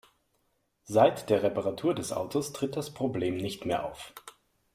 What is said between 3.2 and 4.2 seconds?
nicht mehr auf.